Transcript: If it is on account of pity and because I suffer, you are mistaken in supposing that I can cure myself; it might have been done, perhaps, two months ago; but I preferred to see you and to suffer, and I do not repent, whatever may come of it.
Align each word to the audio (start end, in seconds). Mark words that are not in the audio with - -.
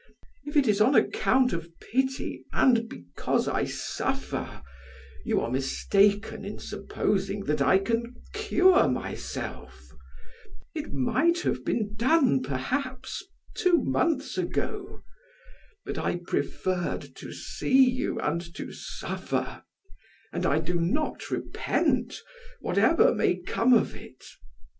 If 0.45 0.57
it 0.57 0.67
is 0.67 0.81
on 0.81 0.95
account 0.95 1.53
of 1.53 1.69
pity 1.79 2.43
and 2.51 2.89
because 2.89 3.47
I 3.47 3.65
suffer, 3.65 4.63
you 5.23 5.39
are 5.41 5.51
mistaken 5.51 6.43
in 6.43 6.57
supposing 6.57 7.41
that 7.43 7.61
I 7.61 7.77
can 7.77 8.15
cure 8.33 8.87
myself; 8.89 9.91
it 10.73 10.91
might 10.91 11.41
have 11.41 11.63
been 11.63 11.93
done, 11.97 12.41
perhaps, 12.41 13.21
two 13.53 13.83
months 13.83 14.39
ago; 14.39 15.03
but 15.85 15.99
I 15.99 16.15
preferred 16.15 17.13
to 17.17 17.31
see 17.31 17.83
you 17.87 18.19
and 18.21 18.41
to 18.55 18.73
suffer, 18.73 19.61
and 20.33 20.47
I 20.47 20.57
do 20.61 20.79
not 20.81 21.29
repent, 21.29 22.15
whatever 22.59 23.13
may 23.13 23.35
come 23.35 23.73
of 23.73 23.93
it. 23.95 24.25